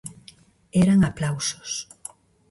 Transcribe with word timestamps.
Eran 0.81 0.99
aplausos. 1.09 1.71